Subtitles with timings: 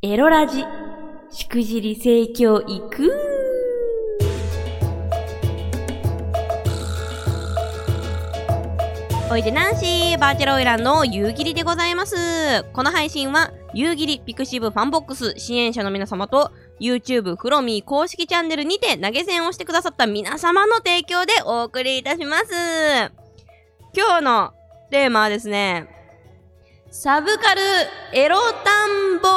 [0.00, 0.64] エロラジ、
[1.32, 3.12] しくじり盛況いく
[9.28, 12.64] おいでナンシーバーチャルオイランの夕霧でございます。
[12.72, 22.44] この配信は、夕霧ピクシブファンボックス支援者の皆様と、YouTube フロミー公式チャンネルにて投げ銭をしてくださった皆様の提供でお送りいたします。
[23.96, 24.54] 今日の
[24.92, 25.88] テーマはですね、
[26.90, 27.60] サブカル
[28.14, 29.28] エロ探訪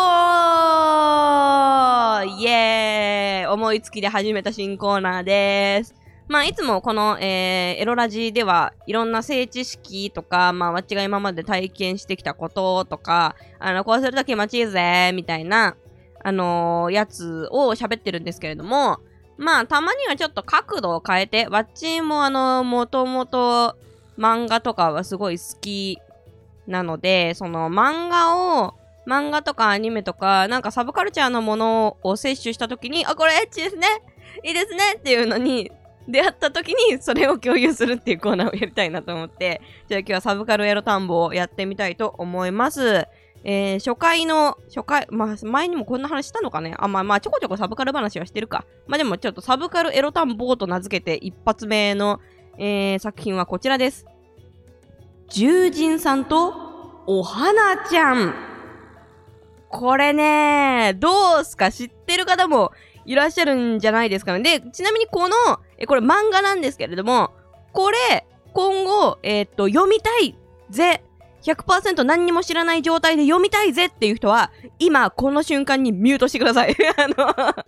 [2.40, 5.96] イエーイ思いつきで始めた新コーナーです。
[6.28, 15.78] まあ、いつもこの、えーエロラジではいろんな性知識とか、まあ、わっちが今まで体験してきたこととか、あの、こうすると気持ちいいぜ、みたいな、
[16.22, 19.00] あのーやつを喋ってるんですけれども、
[19.38, 23.78] まあ、たまにはちょっと角度を変えて、わっちもあの、もともと
[24.18, 25.98] 漫画とかはすごい好き
[26.68, 28.74] なので、その漫画を、
[29.08, 33.88] 漫画とかアニメとか、なんかサブカルチャーのものを摂取したときに、あ、これエッチですね
[34.44, 35.72] いいですねっていうのに、
[36.08, 43.08] 出会ったときにそれを共有するっていうコーナーをやりたいなと思って、じゃあ今日はサブカルエロ探訪をやってみたいと思います。
[43.44, 46.76] えー、初回の、初回、まあ、前にもこんな話したのかね？
[46.78, 48.66] あ、まあまあ、ちょこちょこサブカル話はしてるか。
[48.88, 52.20] まあでもちょっとサブカルエロ探訪と名付けて一発目の、
[52.58, 54.06] えー、作品はこちらです。
[55.30, 56.54] 獣人さんと
[57.08, 58.51] お花ちゃん。
[59.72, 61.72] これね、どうすか？
[61.72, 62.72] 知ってる方も
[63.06, 64.60] いらっしゃるんじゃないですかね。
[64.60, 65.36] で、ちなみにこの、
[65.78, 67.32] え、これ漫画なんですけれども、
[67.72, 67.98] これ、
[68.54, 70.36] 今後、えーっと、読みたい
[70.70, 71.04] ぜ。
[71.44, 76.76] 100%何にも知らない状態で読みたいぜっていう人は、今、この瞬間にミュートしてください。
[76.98, 77.66] あの、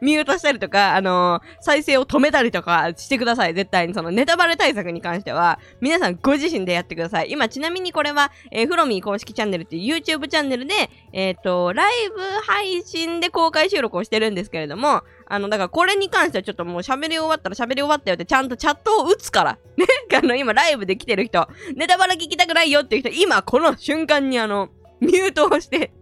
[0.00, 3.54] ミュートしたりとか、あの再生を止めたりとかしてください。
[3.54, 3.94] 絶対に。
[3.94, 7.30] そのネタバレ対策に関しては、皆さんご自身でやってください。
[7.30, 10.74] 今、ちなみにこれは、えーフロミー公式チャンネルっていう YouTube チャンネルで、
[11.12, 19.58] えっ、と、ライブ配信で公開収録をしてるんですけれども、あの、だからこれに関してはちょっともう喋り終わったら喋り終わったよってちゃんとチャットを打つから。
[19.76, 19.86] ね。
[20.16, 24.70] あの、今ライブで来てる人、ネタバレ聞きたくないよっていう人、今この瞬間にあの、
[25.00, 25.92] ミュートをして、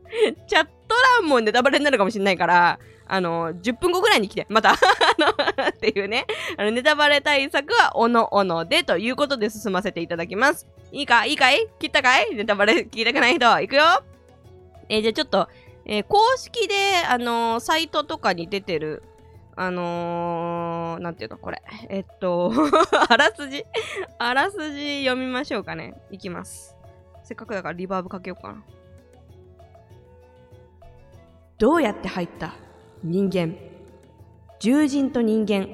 [0.46, 0.70] チャット
[1.20, 4.76] 欄もネタバレになるかもしれないから、あの、10分後ぐらいに来て、また、 あ
[5.19, 5.31] の、
[5.69, 6.26] っていうね、
[6.56, 10.66] あの、ネタバレ対策はおのおのでということで進ませていただきます。
[10.91, 11.26] いいか？
[11.26, 11.69] いいかい？
[11.78, 12.34] 切ったかい？
[12.34, 13.82] ネタバレ聞きたくない人、いくよ
[14.88, 15.48] えーじゃあちょっと、
[15.87, 16.75] えー公式で、
[17.09, 19.03] あのーサイトとかに出てる、
[19.56, 21.62] あのー、なんていうの、これ。
[21.91, 22.53] えっと、
[23.09, 23.64] あらすじ？
[24.19, 25.94] あらすじ読みましょうかね。
[26.10, 26.75] いきます。
[27.22, 28.62] せっかくだからリバーブかけようかな。
[31.59, 32.54] どうやって入った？
[33.04, 33.54] 人間。
[34.60, 35.69] 獣人と人間。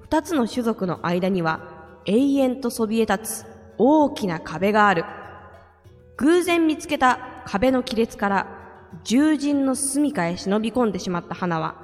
[0.00, 3.46] 二つの種族の間には永遠とそびえ立つ
[3.78, 5.04] 大きな壁がある。
[6.16, 8.46] 偶然見つけた壁の亀裂から
[9.04, 11.76] 獣人の住処へ忍び込んでしまった花は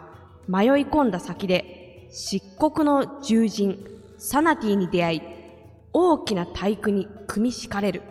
[0.49, 3.79] 迷い込んだ先で漆黒の獣人
[4.19, 5.23] サナティに出会い
[5.93, 8.03] 大きな体育に組み敷かれる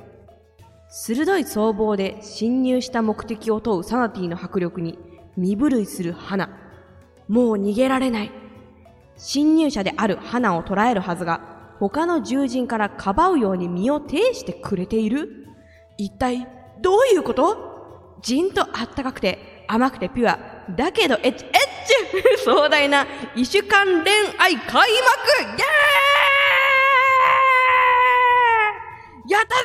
[0.90, 4.98] 鋭い僧帽で侵入した目的を問うサナティの迫力に
[5.38, 6.69] 身震いする花
[7.30, 8.32] もう逃げられない。
[9.16, 11.42] 侵入者である花を捕らえるはずが
[11.80, 15.46] 他の獣人からかばうように身を挺してくれている。
[15.98, 16.48] 一体
[16.82, 18.18] どういうこと？
[18.22, 20.40] じんとあったかくて甘くてピュア
[20.76, 21.52] だけどエッチエッ
[22.38, 22.40] チ！
[22.44, 24.82] 壮大な異種間恋愛開幕！
[24.82, 29.32] イエーイ！
[29.32, 29.56] やった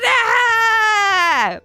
[1.51, 1.63] ぜ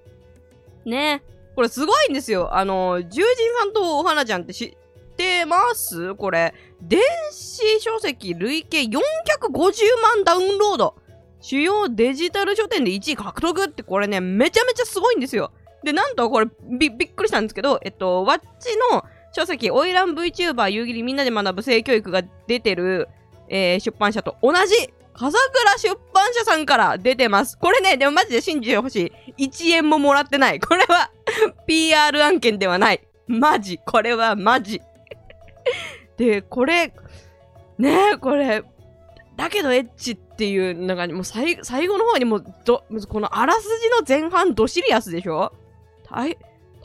[0.85, 0.89] ー！
[0.89, 1.21] ね
[1.55, 2.55] これすごいんですよ。
[2.55, 3.23] あの獣人
[3.59, 4.73] さんとお花ちゃんって知っ
[5.19, 8.93] てますこれ電子書籍累計450
[10.01, 10.95] 万ダウンロード
[11.41, 15.51] 主要デジタル書店で1位獲得ってこれね、めちゃめちゃすごいんですよ。
[15.83, 16.47] で、なんとこれ
[16.77, 23.07] びびっくりしたんですけど、えっと、ワッチの書籍、オイラン VTuber 夕霧みんなで学ぶ性教育が出てる、
[23.47, 25.37] えー出版社と同じ、笠
[25.77, 27.57] 倉出版社さんから出てます。
[27.57, 29.47] これね、でもマジで信じてほしい。
[29.47, 30.59] 1円ももらってない。
[30.59, 31.09] これは
[31.67, 33.01] PR 案件ではない。
[33.27, 33.79] マジ。
[33.85, 34.81] これはマジ。
[36.17, 36.93] で、これ、
[37.77, 38.63] ねこれ、
[39.37, 45.53] だけどエッチっていう、なんかもう最後の方にもうど、このあらすじの前半ドシリアスでしょ？
[46.09, 46.37] 大、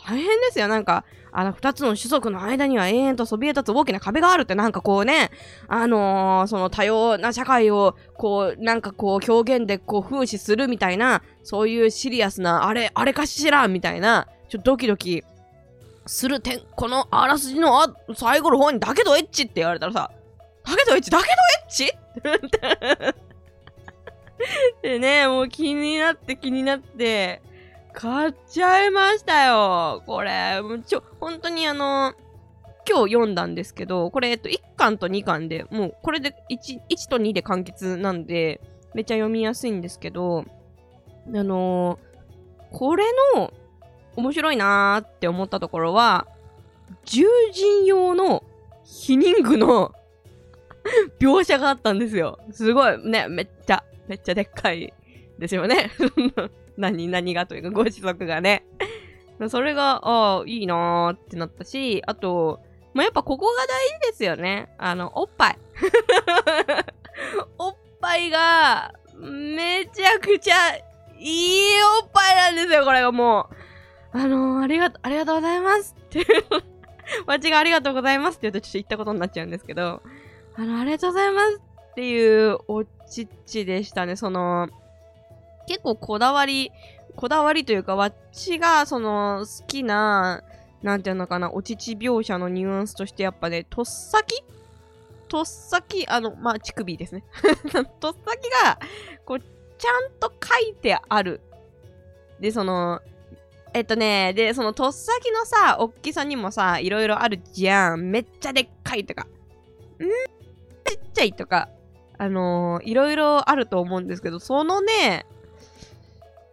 [0.07, 0.69] 大変ですよ。
[0.69, 5.31] なんか、あの、二つの種族の間には永遠とそびえ立つ大きな壁があるって、なんかこうね、
[5.67, 15.25] あのーその多様な社会を、こう、なんかこう、表現でこう、風刺するみたいな、そういうシリアスな、あれ、あれかしらみたいな、ちょっとドキドキ
[16.07, 20.11] する点、このあらすじのあ最後の方に、だけどエッチって言われたらさ、
[20.65, 21.11] だけどエッチ？
[21.11, 21.35] だけどエ
[21.67, 21.93] ッチ？
[24.83, 27.43] でね、もう気になって気になって、
[27.93, 30.03] 買っちゃいましたよ。
[30.07, 32.15] これ、もうちょ、本当にあの、
[32.87, 38.61] 今日読んだんですけど、これ、えっと、1巻と2巻で、もう、これで1、1と2で完結なんで、
[38.95, 40.45] めっちゃ読みやすいんですけど、
[41.27, 43.05] あのー、これ
[43.37, 43.53] の
[44.17, 46.27] 面白いなーって思ったところは、
[47.05, 48.43] 獣人用の
[48.85, 49.93] ヒニングの
[51.19, 52.39] 描写があったんですよ。
[52.53, 54.93] すごい、ね、めっちゃ、めっちゃでっかい
[55.39, 55.91] ですよね。
[56.77, 58.65] 何、何がというか、ご子息がね。
[59.49, 62.61] それが、ああ、いいなーってなったし、あと、
[62.93, 64.73] まあ、やっぱここが大事ですよね。
[64.79, 65.59] あの、おっぱい。
[67.59, 70.55] おっぱいが、めちゃくちゃ、
[71.19, 73.64] いいおっぱいなんですよ、これがもう。
[74.15, 76.25] あのー、ありがと、ありがとうございますって。
[77.27, 80.03] わちがありがとうございますって言うとちょっと言ったことになっちゃうんですけど、
[80.57, 84.17] あの、ありがとうございますっていうおちっちでしたね。
[84.17, 84.69] その、
[85.67, 86.71] 結構こだわり、
[87.17, 90.43] こだわりというか、わっちが、その、好きな、
[90.83, 94.45] なんていうのかな、お乳描写のニュアンスとして、やっぱね、とっさき？
[95.29, 97.25] とっさき、あの、まあ、乳首ですね。
[98.01, 98.79] とっさきが、
[99.25, 101.41] こう、ちゃんと書いてある。
[102.41, 103.01] で、その、
[103.75, 108.03] えっとね、で、そのとっさきのさ、おっきさにもさ、いろいろあるじゃん。
[108.03, 109.27] めっちゃでっかいとか、ん。
[110.89, 111.69] ちっちゃいとか、
[112.17, 115.27] あのー、いろいろあると思うんですけど、そのね、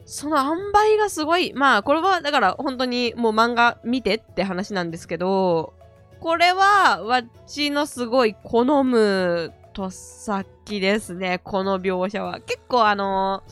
[0.06, 5.74] その塩梅がすごい、まあ、これは、だから本当にもう漫画見てって話なんですけど、
[6.20, 12.40] これは、わっちのすごい好むとっさきですね、この描写は。
[12.40, 13.44] 結構あの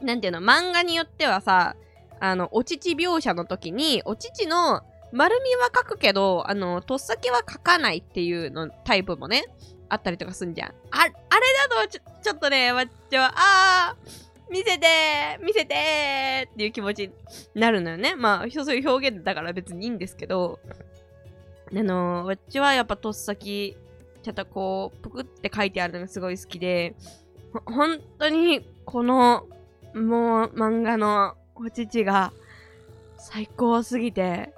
[0.00, 1.76] ー、なんていうの、漫画によってはさ、
[2.20, 4.82] あの、お乳描写の時に、お乳の
[5.12, 9.44] 丸みは書くけど、あの、とっさきは書かないっていうのタイプもね、
[9.88, 10.68] あったりとかすんじゃん。
[10.68, 14.86] あ、あれだとちょ、ちょっとね、わっちは、あー、見せて
[15.40, 17.12] 見せてっていう気持ちに
[17.54, 18.16] なるのよね。
[18.16, 20.58] まあ、そういう表現だから別にいいんですけど、
[21.72, 23.76] あのわっちはやっぱとっさき、
[24.22, 26.94] ちょっとこう、ぷくって書いてあるのがすごい好きで、
[27.52, 29.46] ほ本当に、この、
[29.94, 32.32] もう、漫画のお乳が
[33.18, 34.54] 最高すぎて、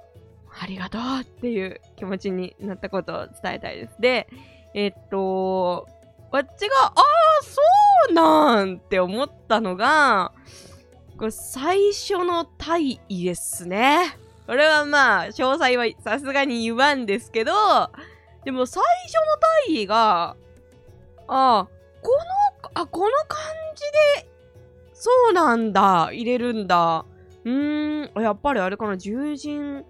[0.57, 3.95] ありがとうっていう気持ちになったことを伝えたいです。
[3.99, 4.27] で、
[4.73, 5.87] えっと、
[6.31, 7.03] わっちが、ああ、
[7.43, 7.61] そ
[8.09, 10.31] うなんって思ったのが、
[11.17, 14.17] これ最初の大意ですね。
[14.47, 17.51] これはまあ、詳細はさすがに言わんですけど、
[18.45, 19.21] でも最初の
[19.67, 20.37] 大意が、
[21.27, 21.67] あ、
[22.01, 22.11] こ
[22.63, 23.39] の、あ、この感
[24.15, 24.32] じで
[25.03, 26.11] そうなんだ。
[26.13, 27.03] 入れるんだ。
[27.43, 29.83] うーん、やっぱりあれかな、獣人、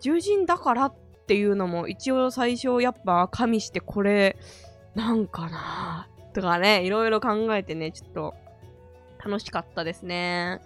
[0.00, 0.94] 獣人だからっ
[1.26, 4.38] ていうのも一応最初やっぱ加味してこれ、
[4.94, 8.34] なんかなとかね、いろいろ考えてね、ちょっと
[9.22, 10.62] 楽しかったですね。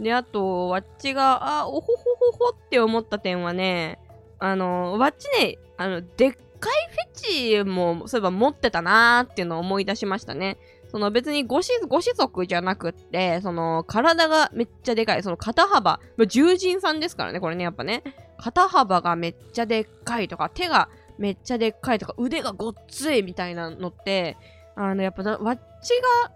[0.00, 4.00] で、あと、わっちが、あ、おほほほほって思った点はね、
[4.40, 10.58] あの、わっちね、あの、でっかいフェチも、そういえば持ってたなーっていうのを思い出しましたね。
[10.90, 18.02] その別にご子ご子族じゃなくって、その体がめっちゃでかい、その肩幅、まあ、獣人さんですからね、これね、やっぱね。
[18.38, 20.88] 肩幅がめっちゃでっかいとか、手が
[21.18, 24.36] めっちゃでっかいとか、腕がごっついみたいなのって、
[24.74, 25.90] あの、やっぱわっち
[26.24, 26.32] が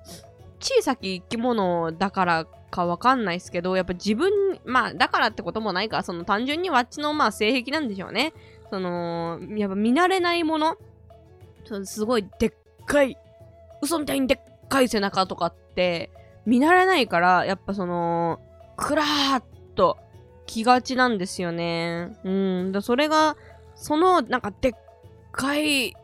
[0.60, 8.34] 小さき生き物だからかわかんないですけど、やっぱ自分、まあ、だからってこともないから、その単純にわっちのまあ性癖なんでしょうね。
[8.70, 10.76] その、やっぱ見慣れないもの、
[11.84, 12.52] すごいでっ
[12.86, 13.16] かい
[13.82, 16.10] 嘘みたいにでっかい背中とかって
[16.46, 18.40] 見慣れないから、やっぱその、
[18.76, 19.98] クラーっと
[20.46, 22.16] 気がちなんですよね。
[22.24, 22.72] うん。
[22.72, 23.36] だそれが、
[23.74, 24.72] そのなんかでっ
[25.32, 25.94] かい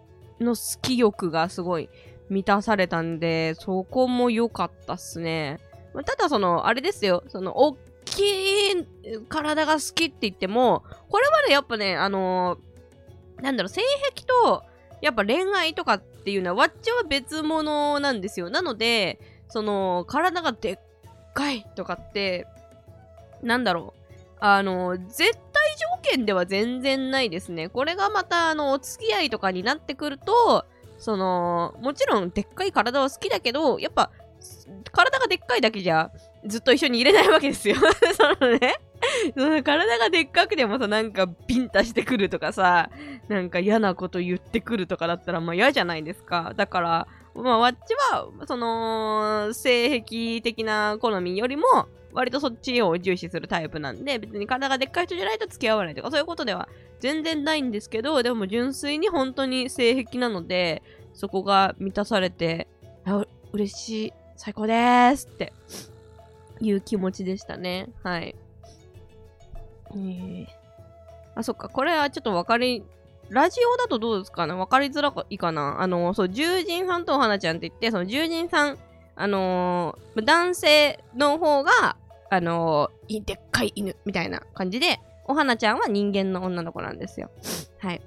[0.40, 1.88] の好き欲がすごい
[2.28, 5.58] 満たされたんで、そこも良かったっすね。
[6.06, 7.24] ただその、あれですよ。
[7.28, 8.20] その、大き
[8.72, 8.86] い
[9.28, 13.82] 体が好きって言っても、これはね、やっぱね、あのー、なんだろう、性
[14.14, 14.62] 癖と、
[15.02, 18.50] やっぱ恋愛とかっっていうのは、わっちは別物なんですよ。
[18.50, 20.78] なので、その、体がでっ
[21.32, 22.46] かいとかって、
[23.42, 24.00] なんだろう。
[24.40, 25.32] あの、絶対
[26.02, 27.68] 条件では全然ないですね。
[27.68, 30.64] これがまた、あの、お付き合いとかになってくると、
[30.98, 34.10] その、もちろんでっかい体は好きだけど、やっぱ、
[34.92, 36.10] 体がでっかいだけじゃ、
[36.46, 37.76] ずっと一緒に入れないわけですよ。
[38.16, 38.80] そのね。
[39.64, 42.90] 体がでっかくてもさ、なんかビンタしてくるとかさ、
[43.28, 46.52] なんか嫌なこと言ってくるとかだったらまあ嫌じゃないですか。
[46.56, 47.76] だから、まあわっち
[48.12, 51.64] は、その、性癖的な好みよりも、
[52.12, 60.82] 割とそっちを重視するタイプなんで、別に体がでっかい人じゃないと付き合わないとか、そういうことでは全然ないんですけど、でも純粋に本当に性癖なので、
[61.14, 62.66] そこが満たされて、
[63.04, 65.52] あ嬉しい、最高ですって
[66.60, 67.88] いう気持ちでしたね。
[68.02, 68.34] はい。
[69.92, 70.46] えー、
[71.34, 71.68] あ、そっか。
[71.68, 72.84] これはちょっと分かり、
[73.28, 74.54] ラジオだとどうですかね？
[74.54, 75.80] 分かりづらいかな？
[75.80, 78.78] あの、そう、獣人さんとお花ちゃんって言って、その獣人さん、
[79.14, 81.96] あのー、男性の方が、
[82.30, 87.30] あのー、でっかい犬みたいな感じで、お花ちゃんは人間の女の子なんですよ。
[87.78, 88.00] はい。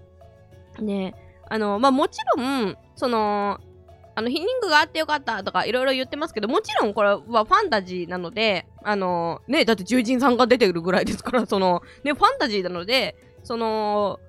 [0.82, 1.16] ね
[1.50, 3.60] あの、まあ、もちろん、その、
[4.16, 14.20] あの、ヒニングがあってよかったとかいろいろ言ってますけど、もちろんこれはファンタジーなので、あの、ね、だって獣人さんが出てくるぐらいですから、その、ね、ファンタジーなので、その、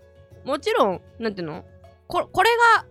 [0.45, 1.65] もちろん、なんていうの
[2.07, 2.87] ここれが、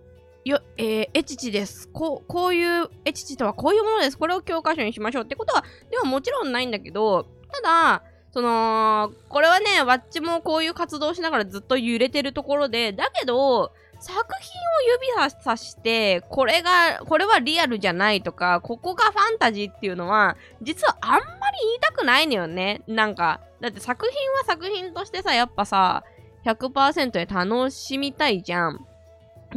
[0.45, 1.87] よ、えー、エチチです。
[1.89, 4.17] こう、こういう、エチチとはこういうものです。
[4.17, 13.71] これを教科書にしましょうってことは、ではもちろんないんだけど、ただ、その、これはね、わっちもこういう活動しながらずっと揺れてるところで、だけど、
[14.03, 22.81] 作品を指さして、これが、これはリアルじゃないとか、ここがファンタジーっていうのは、実はあんまり言いたくないのよね。
[22.85, 26.03] なんか、だって作品は作品としてさ、やっぱさ、
[26.45, 28.85] 100%で楽しみたいじゃん。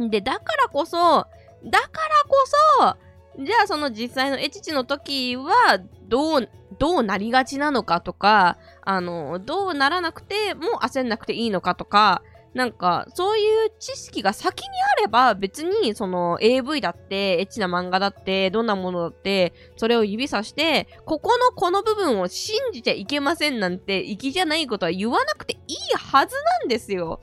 [0.09, 1.27] で、だからこそ、だか
[1.65, 1.89] ら
[2.29, 2.95] こ
[3.35, 6.49] そ、じゃあその実際のエチチの時は、どう、
[6.79, 12.21] どうなりがちなのかとか、あの、どうならなくても焦んなくていいのかとか、
[12.57, 27.21] なんか、そういう知識が先にあれば、別に、その、AV だって、エッチな漫画だって、どんなものだって、それを指さして、ここのこの部分を信じちゃいけませんなんて、粋じゃないことは言わなくていいはずなんですよ。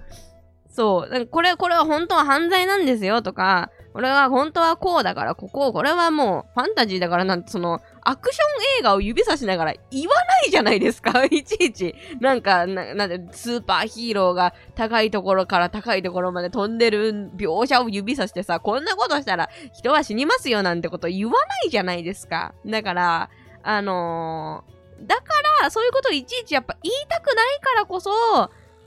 [0.71, 1.27] そう。
[1.27, 8.43] これ、これは本当は犯罪なんですよとか、これは本当はこうだから、ここ、これはもうファンタジーだからなんて、その、アクショ
[8.77, 11.95] ン映画を指さしながら言わないじゃないですか、 いちいち。
[12.21, 22.55] なんか、ななんで、スーパーヒーローが高いところから高いところまで飛んでる描写を指さしてさ、こんなことしたら人は死にますよなんてこと言わないじゃないですか。
[22.67, 23.31] だから、
[23.63, 25.23] あのー、だか
[25.63, 28.11] ら、そういうことをいちいちやっぱ言いたくないからこそ、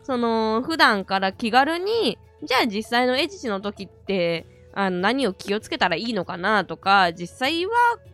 [0.03, 4.45] その、普段から気軽に、じゃあ実際のエチチの時って、
[4.79, 7.71] あの何を気をつけたらいいのかなとか、実際は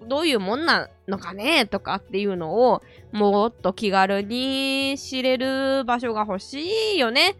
[0.07, 6.61] どういうもんなのかねとかっていうのを、もっと気軽に知れる場所が欲し
[6.95, 7.35] いよね。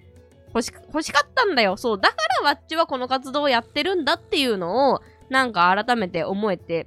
[0.48, 1.78] 欲し、欲しかったんだよ。
[1.78, 2.02] そう。
[2.02, 6.86] だからわっちはこの活動をやってるんだっていうのを、なんか改めて思えて、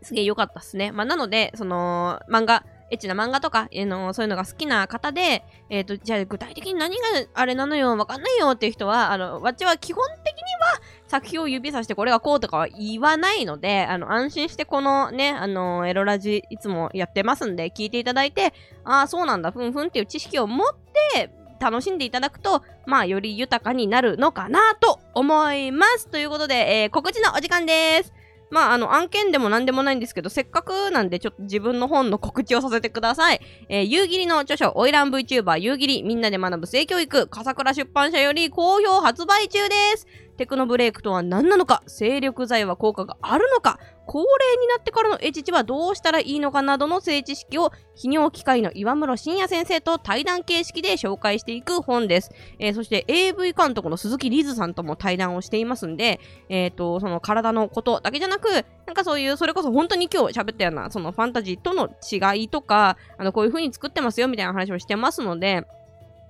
[0.00, 0.92] すげえ良かったっすね。
[0.92, 20.68] まあ、なので、その、漫画、エッチな漫画とか、えー、のそういうのが好きな方で、えっ、ー、と、じゃあ具体的に何があれなのよ、わかんないよっていう人は、あの、わっちは基本的には作品を指さしてこれがこうとかは言わないので、あの、安心してこのね、あの、エロラジいつもやってますんで、聞いていただいて、ああ、そうなんだ、ふんふんっていう知識を持っ
[21.12, 26.08] て、楽しんでいただくと、まあ、より豊かになるのかなと思います。
[26.08, 28.14] ということで、えー、告知のお時間です。
[28.50, 33.40] まあ、あの、案件でも何でもないんですけど、せっかくなんでちょっと自分の本の告知をさせてください。
[33.68, 40.06] えー、夕霧の著書、オイラン VTuber 夕霧、みんなで学ぶ性教育、笠倉出版社より好評発売中です。
[40.40, 52.30] テクノブレイクとは何なのか、精力剤は効果があるのか、高齢になってからのエチチはどうしたらいいのかなどの性知識を泌尿機械の岩室信也先生と対談形式で紹介していく本です。
[52.58, 58.48] えー、そして AV 監督の鈴木リズさんとも対談をしていますんで、えっ、ー、と、その体のことだけじゃなく、
[58.86, 65.66] なんかそういう、それこそ本当に今日喋ったような、そのファンタジーとの違いとか、あの、こういう風に作ってますよみたいな話をしてますので、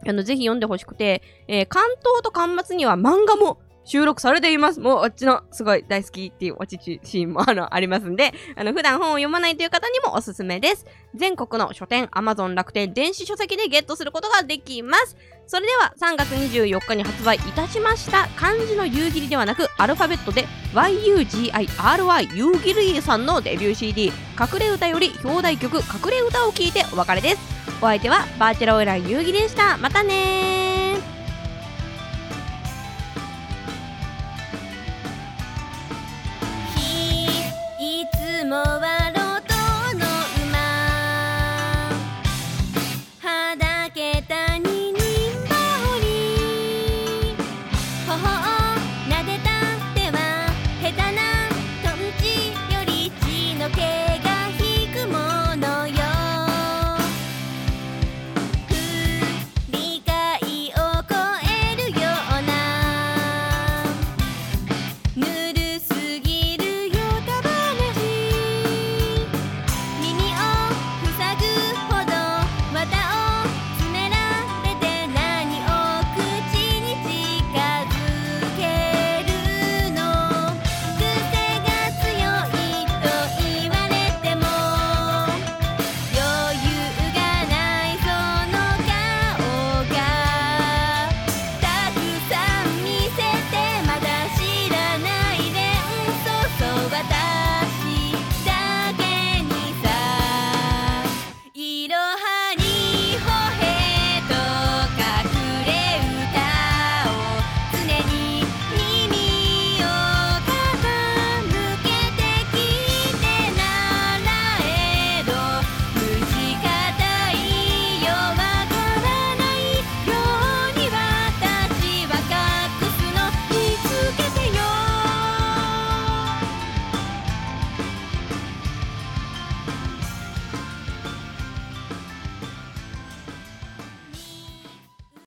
[0.04, 3.60] あの、ぜひ読んでほしくて、えー、関東と巻末には漫画も
[3.90, 4.78] 収録されています。
[4.78, 10.86] もう、あっちの、すごい大好きっていうおちちシーンも、あの、ありますんで、あの、普段本を読まないという方にもおすすめです。
[11.16, 15.16] 全国の書店、Amazon 楽天、電子書籍でゲットすることができます。
[15.48, 24.12] それでは、3月24日に発売いたしました、漢字の夕霧ではなく、アルファベットで、YUGIRY 夕霧さんのデビュー CD、隠
[24.60, 27.38] れ歌より表題曲、隠れ歌を聴いてお別れです。
[27.82, 29.78] お相手は、バーチャルオイラー夕霧でした。
[29.78, 30.69] またねー